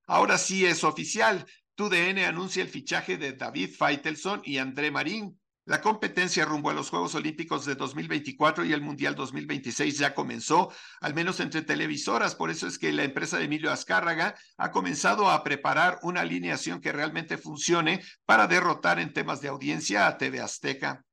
Ahora 0.07 0.37
sí 0.37 0.65
es 0.65 0.83
oficial. 0.83 1.45
TUDN 1.79 2.25
anuncia 2.25 2.61
el 2.61 2.67
fichaje 2.67 3.15
de 3.15 3.31
David 3.31 3.69
Feitelson 3.69 4.41
y 4.43 4.57
André 4.57 4.91
Marín. 4.91 5.39
La 5.63 5.79
competencia 5.79 6.43
rumbo 6.43 6.69
a 6.69 6.73
los 6.73 6.89
Juegos 6.89 7.15
Olímpicos 7.15 7.63
de 7.63 7.75
2024 7.75 8.65
y 8.65 8.73
el 8.73 8.81
Mundial 8.81 9.15
2026 9.15 9.97
ya 9.97 10.13
comenzó, 10.13 10.73
al 10.99 11.13
menos 11.13 11.39
entre 11.39 11.61
televisoras. 11.61 12.35
Por 12.35 12.49
eso 12.49 12.67
es 12.67 12.77
que 12.77 12.91
la 12.91 13.05
empresa 13.05 13.37
de 13.37 13.45
Emilio 13.45 13.71
Azcárraga 13.71 14.35
ha 14.57 14.71
comenzado 14.71 15.29
a 15.29 15.41
preparar 15.41 15.99
una 16.01 16.19
alineación 16.19 16.81
que 16.81 16.91
realmente 16.91 17.37
funcione 17.37 18.03
para 18.25 18.47
derrotar 18.47 18.99
en 18.99 19.13
temas 19.13 19.39
de 19.39 19.47
audiencia 19.47 20.05
a 20.05 20.17
TV 20.17 20.41
Azteca 20.41 21.05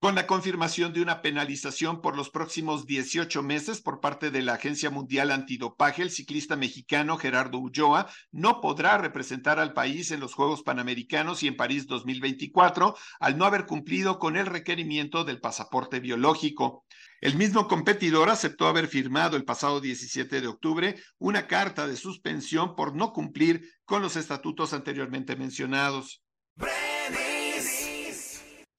con 0.00 0.14
la 0.14 0.28
confirmación 0.28 0.92
de 0.92 1.02
una 1.02 1.22
penalización 1.22 2.00
por 2.00 2.16
los 2.16 2.30
próximos 2.30 2.86
18 2.86 3.42
meses 3.42 3.80
por 3.80 4.00
parte 4.00 4.30
de 4.30 4.42
la 4.42 4.54
Agencia 4.54 4.90
Mundial 4.90 5.32
Antidopaje, 5.32 6.02
el 6.02 6.10
ciclista 6.10 6.54
mexicano 6.54 7.18
Gerardo 7.18 7.58
Ulloa 7.58 8.08
no 8.30 8.60
podrá 8.60 8.96
representar 8.98 9.58
al 9.58 9.72
país 9.72 10.12
en 10.12 10.20
los 10.20 10.34
Juegos 10.34 10.62
Panamericanos 10.62 11.42
y 11.42 11.48
en 11.48 11.56
París 11.56 11.88
2024 11.88 12.96
al 13.18 13.38
no 13.38 13.44
haber 13.44 13.66
cumplido 13.66 14.20
con 14.20 14.36
el 14.36 14.46
requerimiento 14.46 15.24
del 15.24 15.40
pasaporte 15.40 15.98
biológico. 15.98 16.84
El 17.20 17.36
mismo 17.36 17.66
competidor 17.66 18.30
aceptó 18.30 18.68
haber 18.68 18.86
firmado 18.86 19.36
el 19.36 19.44
pasado 19.44 19.80
17 19.80 20.40
de 20.40 20.46
octubre 20.46 20.94
una 21.18 21.48
carta 21.48 21.88
de 21.88 21.96
suspensión 21.96 22.76
por 22.76 22.94
no 22.94 23.12
cumplir 23.12 23.68
con 23.84 24.00
los 24.00 24.14
estatutos 24.14 24.72
anteriormente 24.72 25.34
mencionados. 25.34 26.22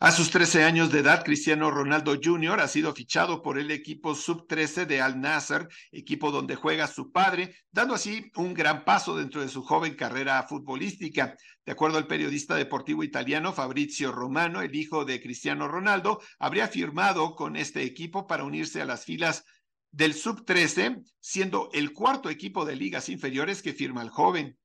A 0.01 0.13
sus 0.13 0.31
13 0.31 0.63
años 0.63 0.93
de 0.93 0.99
edad, 0.99 1.25
Cristiano 1.25 1.69
Ronaldo 1.69 2.17
Jr. 2.23 2.61
ha 2.61 2.69
sido 2.69 2.93
fichado 2.93 3.41
por 3.41 3.59
el 3.59 3.69
equipo 3.69 4.15
sub-13 4.15 4.85
de 4.85 5.01
Al 5.01 5.19
Nasser, 5.19 5.67
equipo 5.91 6.31
donde 6.31 6.55
juega 6.55 6.87
su 6.87 7.11
padre, 7.11 7.53
dando 7.69 7.95
así 7.95 8.31
un 8.37 8.53
gran 8.53 8.85
paso 8.85 9.17
dentro 9.17 9.41
de 9.41 9.49
su 9.49 9.61
joven 9.61 9.95
carrera 9.95 10.41
futbolística. 10.47 11.35
De 11.65 11.73
acuerdo 11.73 11.97
al 11.97 12.07
periodista 12.07 12.55
deportivo 12.55 13.03
italiano 13.03 13.51
Fabrizio 13.51 14.13
Romano, 14.13 14.61
el 14.61 14.73
hijo 14.73 15.03
de 15.03 15.21
Cristiano 15.21 15.67
Ronaldo 15.67 16.21
habría 16.39 16.69
firmado 16.69 17.35
con 17.35 17.57
este 17.57 17.83
equipo 17.83 18.25
para 18.25 18.45
unirse 18.45 18.81
a 18.81 18.85
las 18.85 19.03
filas 19.03 19.43
del 19.91 20.13
sub-13, 20.13 21.03
siendo 21.19 21.69
el 21.73 21.91
cuarto 21.91 22.29
equipo 22.29 22.63
de 22.63 22.77
ligas 22.77 23.09
inferiores 23.09 23.61
que 23.61 23.73
firma 23.73 24.01
el 24.01 24.09
joven. 24.11 24.57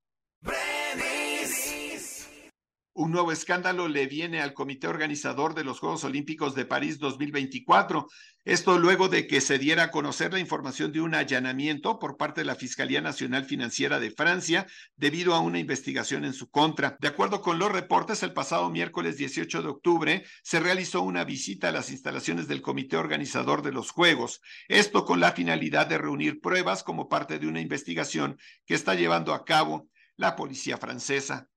Un 2.96 3.10
nuevo 3.10 3.32
escándalo 3.32 3.88
le 3.88 4.06
viene 4.06 4.40
al 4.40 4.54
comité 4.54 4.86
organizador 4.86 5.54
de 5.54 5.64
los 5.64 5.80
Juegos 5.80 6.04
Olímpicos 6.04 6.54
de 6.54 6.64
París 6.64 7.00
2024. 7.00 8.06
Esto 8.44 8.78
luego 8.78 9.08
de 9.08 9.26
que 9.26 9.40
se 9.40 9.58
diera 9.58 9.82
a 9.82 9.90
conocer 9.90 10.32
la 10.32 10.38
información 10.38 10.92
de 10.92 11.00
un 11.00 11.16
allanamiento 11.16 11.98
por 11.98 12.16
parte 12.16 12.42
de 12.42 12.44
la 12.44 12.54
Fiscalía 12.54 13.00
Nacional 13.00 13.46
Financiera 13.46 13.98
de 13.98 14.12
Francia 14.12 14.68
debido 14.94 15.34
a 15.34 15.40
una 15.40 15.58
investigación 15.58 16.24
en 16.24 16.34
su 16.34 16.48
contra. 16.50 16.96
De 17.00 17.08
acuerdo 17.08 17.40
con 17.40 17.58
los 17.58 17.72
reportes, 17.72 18.22
el 18.22 18.32
pasado 18.32 18.70
miércoles 18.70 19.16
18 19.16 19.62
de 19.62 19.68
octubre 19.68 20.24
se 20.44 20.60
realizó 20.60 21.02
una 21.02 21.24
visita 21.24 21.70
a 21.70 21.72
las 21.72 21.90
instalaciones 21.90 22.46
del 22.46 22.62
comité 22.62 22.96
organizador 22.96 23.62
de 23.62 23.72
los 23.72 23.90
Juegos. 23.90 24.40
Esto 24.68 25.04
con 25.04 25.18
la 25.18 25.32
finalidad 25.32 25.88
de 25.88 25.98
reunir 25.98 26.40
pruebas 26.40 26.84
como 26.84 27.08
parte 27.08 27.40
de 27.40 27.48
una 27.48 27.60
investigación 27.60 28.38
que 28.66 28.74
está 28.74 28.94
llevando 28.94 29.34
a 29.34 29.44
cabo 29.44 29.88
la 30.14 30.36
policía 30.36 30.78
francesa. 30.78 31.48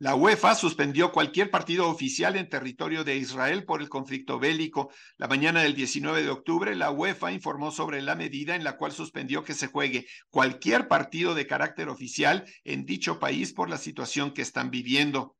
La 0.00 0.14
UEFA 0.14 0.54
suspendió 0.54 1.12
cualquier 1.12 1.50
partido 1.50 1.86
oficial 1.86 2.36
en 2.36 2.48
territorio 2.48 3.04
de 3.04 3.16
Israel 3.16 3.66
por 3.66 3.82
el 3.82 3.90
conflicto 3.90 4.38
bélico. 4.38 4.90
La 5.18 5.28
mañana 5.28 5.60
del 5.60 5.74
19 5.74 6.22
de 6.22 6.30
octubre, 6.30 6.74
la 6.74 6.90
UEFA 6.90 7.32
informó 7.32 7.70
sobre 7.70 8.00
la 8.00 8.14
medida 8.14 8.56
en 8.56 8.64
la 8.64 8.78
cual 8.78 8.92
suspendió 8.92 9.44
que 9.44 9.52
se 9.52 9.66
juegue 9.66 10.06
cualquier 10.30 10.88
partido 10.88 11.34
de 11.34 11.46
carácter 11.46 11.90
oficial 11.90 12.46
en 12.64 12.86
dicho 12.86 13.18
país 13.18 13.52
por 13.52 13.68
la 13.68 13.76
situación 13.76 14.32
que 14.32 14.40
están 14.40 14.70
viviendo. 14.70 15.36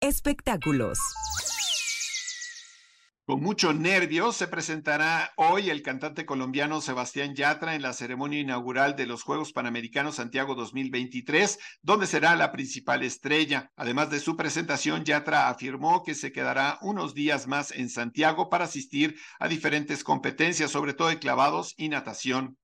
Espectáculos. 0.00 0.98
Con 3.28 3.42
mucho 3.42 3.74
nervio 3.74 4.32
se 4.32 4.48
presentará 4.48 5.34
hoy 5.36 5.68
el 5.68 5.82
cantante 5.82 6.24
colombiano 6.24 6.80
Sebastián 6.80 7.34
Yatra 7.34 7.74
en 7.74 7.82
la 7.82 7.92
ceremonia 7.92 8.40
inaugural 8.40 8.96
de 8.96 9.04
los 9.04 9.22
Juegos 9.22 9.52
Panamericanos 9.52 10.14
Santiago 10.14 10.54
2023, 10.54 11.58
donde 11.82 12.06
será 12.06 12.36
la 12.36 12.52
principal 12.52 13.02
estrella. 13.02 13.70
Además 13.76 14.08
de 14.08 14.20
su 14.20 14.34
presentación, 14.34 15.04
Yatra 15.04 15.50
afirmó 15.50 16.04
que 16.04 16.14
se 16.14 16.32
quedará 16.32 16.78
unos 16.80 17.12
días 17.12 17.46
más 17.46 17.70
en 17.70 17.90
Santiago 17.90 18.48
para 18.48 18.64
asistir 18.64 19.20
a 19.38 19.46
diferentes 19.46 20.04
competencias, 20.04 20.70
sobre 20.70 20.94
todo 20.94 21.08
de 21.08 21.18
clavados 21.18 21.74
y 21.76 21.90
natación. 21.90 22.56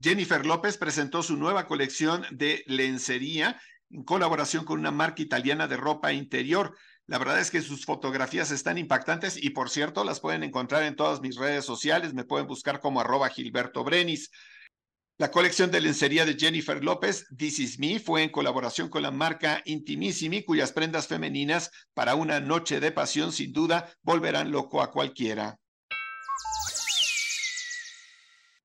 Jennifer 0.00 0.46
López 0.46 0.78
presentó 0.78 1.24
su 1.24 1.36
nueva 1.36 1.66
colección 1.66 2.24
de 2.30 2.62
lencería 2.68 3.60
en 3.90 4.04
colaboración 4.04 4.64
con 4.64 4.78
una 4.80 4.90
marca 4.90 5.22
italiana 5.22 5.68
de 5.68 5.76
ropa 5.76 6.12
interior. 6.12 6.76
La 7.08 7.18
verdad 7.18 7.38
es 7.38 7.52
que 7.52 7.62
sus 7.62 7.84
fotografías 7.84 8.50
están 8.50 8.78
impactantes 8.78 9.36
y 9.40 9.50
por 9.50 9.70
cierto 9.70 10.02
las 10.02 10.18
pueden 10.18 10.42
encontrar 10.42 10.82
en 10.82 10.96
todas 10.96 11.20
mis 11.20 11.36
redes 11.36 11.64
sociales, 11.64 12.14
me 12.14 12.24
pueden 12.24 12.48
buscar 12.48 12.80
como 12.80 13.00
arroba 13.00 13.28
Gilberto 13.28 13.84
Brenis. 13.84 14.30
La 15.18 15.30
colección 15.30 15.70
de 15.70 15.80
lencería 15.80 16.26
de 16.26 16.34
Jennifer 16.34 16.82
López, 16.82 17.26
This 17.34 17.60
Is 17.60 17.78
Me, 17.78 18.00
fue 18.00 18.24
en 18.24 18.30
colaboración 18.30 18.88
con 18.88 19.02
la 19.02 19.12
marca 19.12 19.62
Intimissimi, 19.64 20.42
cuyas 20.42 20.72
prendas 20.72 21.06
femeninas 21.06 21.70
para 21.94 22.16
una 22.16 22.40
noche 22.40 22.80
de 22.80 22.92
pasión 22.92 23.32
sin 23.32 23.52
duda 23.52 23.88
volverán 24.02 24.50
loco 24.50 24.82
a 24.82 24.90
cualquiera. 24.90 25.58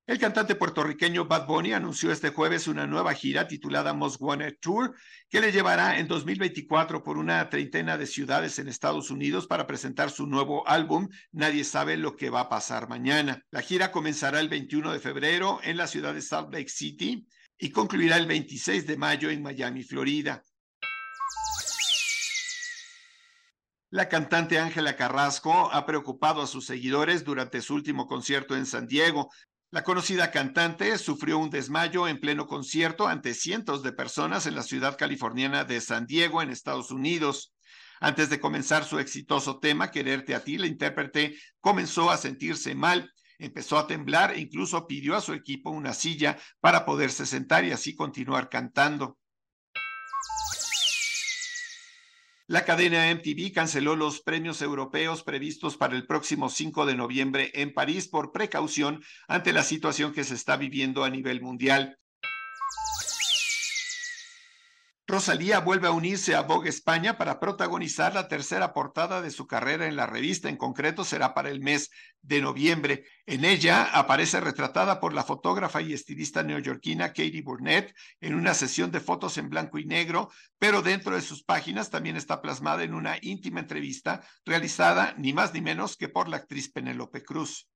El 0.04 0.18
cantante 0.18 0.56
puertorriqueño 0.56 1.26
Bad 1.26 1.46
Bunny 1.46 1.74
anunció 1.74 2.10
este 2.10 2.30
jueves 2.30 2.66
una 2.66 2.88
nueva 2.88 3.14
gira 3.14 3.46
titulada 3.46 3.94
Most 3.94 4.20
Wanted 4.20 4.56
Tour, 4.60 4.96
que 5.30 5.40
le 5.40 5.52
llevará 5.52 6.00
en 6.00 6.08
2024 6.08 7.04
por 7.04 7.18
una 7.18 7.48
treintena 7.48 7.96
de 7.96 8.08
ciudades 8.08 8.58
en 8.58 8.66
Estados 8.66 9.12
Unidos 9.12 9.46
para 9.46 9.64
presentar 9.68 10.10
su 10.10 10.26
nuevo 10.26 10.66
álbum 10.66 11.08
Nadie 11.30 11.62
sabe 11.62 11.96
lo 11.96 12.16
que 12.16 12.30
va 12.30 12.40
a 12.40 12.48
pasar 12.48 12.88
mañana. 12.88 13.44
La 13.52 13.62
gira 13.62 13.92
comenzará 13.92 14.40
el 14.40 14.48
21 14.48 14.92
de 14.92 14.98
febrero 14.98 15.60
en 15.62 15.76
la 15.76 15.86
ciudad 15.86 16.14
de 16.14 16.22
Salt 16.22 16.52
Lake 16.52 16.68
City 16.68 17.24
y 17.56 17.70
concluirá 17.70 18.16
el 18.16 18.26
26 18.26 18.88
de 18.88 18.96
mayo 18.96 19.30
en 19.30 19.40
Miami, 19.40 19.84
Florida. 19.84 20.42
La 23.90 24.08
cantante 24.08 24.58
Ángela 24.58 24.96
Carrasco 24.96 25.70
ha 25.70 25.84
preocupado 25.84 26.40
a 26.40 26.46
sus 26.46 26.64
seguidores 26.64 27.24
durante 27.24 27.60
su 27.60 27.74
último 27.74 28.06
concierto 28.06 28.56
en 28.56 28.64
San 28.64 28.86
Diego, 28.86 29.30
la 29.72 29.84
conocida 29.84 30.30
cantante 30.30 30.98
sufrió 30.98 31.38
un 31.38 31.48
desmayo 31.48 32.06
en 32.06 32.20
pleno 32.20 32.46
concierto 32.46 33.08
ante 33.08 33.32
cientos 33.32 33.82
de 33.82 33.92
personas 33.92 34.44
en 34.44 34.54
la 34.54 34.62
ciudad 34.62 34.98
californiana 34.98 35.64
de 35.64 35.80
San 35.80 36.06
Diego, 36.06 36.42
en 36.42 36.50
Estados 36.50 36.90
Unidos. 36.90 37.54
Antes 37.98 38.28
de 38.28 38.38
comenzar 38.38 38.84
su 38.84 38.98
exitoso 38.98 39.60
tema, 39.60 39.90
Quererte 39.90 40.34
a 40.34 40.44
ti, 40.44 40.58
la 40.58 40.66
intérprete 40.66 41.38
comenzó 41.58 42.10
a 42.10 42.18
sentirse 42.18 42.74
mal, 42.74 43.10
empezó 43.38 43.78
a 43.78 43.86
temblar 43.86 44.32
e 44.32 44.40
incluso 44.40 44.86
pidió 44.86 45.16
a 45.16 45.22
su 45.22 45.32
equipo 45.32 45.70
una 45.70 45.94
silla 45.94 46.36
para 46.60 46.84
poderse 46.84 47.24
sentar 47.24 47.64
y 47.64 47.72
así 47.72 47.94
continuar 47.94 48.50
cantando. 48.50 49.16
La 52.52 52.66
cadena 52.66 53.10
MTV 53.10 53.50
canceló 53.54 53.96
los 53.96 54.20
premios 54.20 54.60
europeos 54.60 55.22
previstos 55.22 55.78
para 55.78 55.96
el 55.96 56.06
próximo 56.06 56.50
5 56.50 56.84
de 56.84 56.94
noviembre 56.94 57.50
en 57.54 57.72
París 57.72 58.08
por 58.08 58.30
precaución 58.30 59.02
ante 59.26 59.54
la 59.54 59.62
situación 59.62 60.12
que 60.12 60.22
se 60.22 60.34
está 60.34 60.58
viviendo 60.58 61.02
a 61.02 61.08
nivel 61.08 61.40
mundial. 61.40 61.98
Rosalía 65.12 65.60
vuelve 65.60 65.88
a 65.88 65.90
unirse 65.90 66.34
a 66.34 66.40
Vogue 66.40 66.70
España 66.70 67.18
para 67.18 67.38
protagonizar 67.38 68.14
la 68.14 68.28
tercera 68.28 68.72
portada 68.72 69.20
de 69.20 69.30
su 69.30 69.46
carrera 69.46 69.86
en 69.86 69.94
la 69.94 70.06
revista. 70.06 70.48
En 70.48 70.56
concreto, 70.56 71.04
será 71.04 71.34
para 71.34 71.50
el 71.50 71.60
mes 71.60 71.90
de 72.22 72.40
noviembre. 72.40 73.04
En 73.26 73.44
ella 73.44 73.90
aparece 73.92 74.40
retratada 74.40 75.00
por 75.00 75.12
la 75.12 75.22
fotógrafa 75.22 75.82
y 75.82 75.92
estilista 75.92 76.42
neoyorquina 76.42 77.08
Katie 77.08 77.42
Burnett 77.42 77.94
en 78.22 78.34
una 78.34 78.54
sesión 78.54 78.90
de 78.90 79.00
fotos 79.00 79.36
en 79.36 79.50
blanco 79.50 79.78
y 79.78 79.84
negro, 79.84 80.30
pero 80.58 80.80
dentro 80.80 81.14
de 81.14 81.20
sus 81.20 81.44
páginas 81.44 81.90
también 81.90 82.16
está 82.16 82.40
plasmada 82.40 82.82
en 82.82 82.94
una 82.94 83.18
íntima 83.20 83.60
entrevista 83.60 84.26
realizada 84.46 85.14
ni 85.18 85.34
más 85.34 85.52
ni 85.52 85.60
menos 85.60 85.98
que 85.98 86.08
por 86.08 86.30
la 86.30 86.38
actriz 86.38 86.72
Penélope 86.72 87.22
Cruz. 87.22 87.68